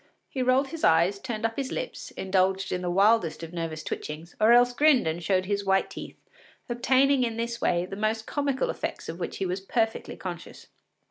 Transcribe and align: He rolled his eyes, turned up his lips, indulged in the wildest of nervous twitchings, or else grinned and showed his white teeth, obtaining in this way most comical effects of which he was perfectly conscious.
He 0.29 0.41
rolled 0.41 0.69
his 0.69 0.83
eyes, 0.83 1.19
turned 1.19 1.45
up 1.45 1.57
his 1.57 1.71
lips, 1.71 2.09
indulged 2.17 2.71
in 2.71 2.81
the 2.81 2.89
wildest 2.89 3.43
of 3.43 3.53
nervous 3.53 3.83
twitchings, 3.83 4.35
or 4.41 4.51
else 4.51 4.73
grinned 4.73 5.05
and 5.05 5.21
showed 5.21 5.45
his 5.45 5.63
white 5.63 5.91
teeth, 5.91 6.17
obtaining 6.67 7.23
in 7.23 7.37
this 7.37 7.61
way 7.61 7.87
most 7.95 8.25
comical 8.25 8.71
effects 8.71 9.09
of 9.09 9.19
which 9.19 9.37
he 9.37 9.45
was 9.45 9.61
perfectly 9.61 10.17
conscious. 10.17 10.65